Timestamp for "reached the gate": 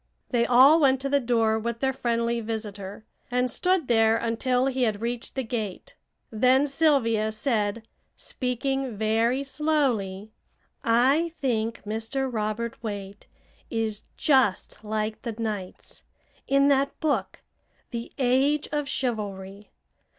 4.99-5.93